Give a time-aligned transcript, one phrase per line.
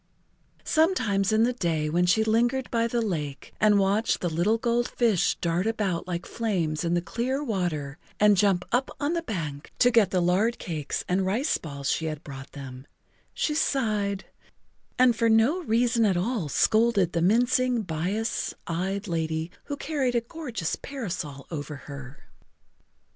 [0.63, 4.87] Sometimes in the day when she lingered by the lake and watched the little gold
[4.87, 9.71] fish dart about like flames in the clear water and jump up on the bank
[9.77, 12.87] to get the lard cakes and rice balls she had brought them,
[13.31, 14.25] she sighed,
[14.97, 20.21] and for no reason at all scolded the mincing, bias eyed lady who carried a
[20.21, 22.23] gorgeous parasol over her.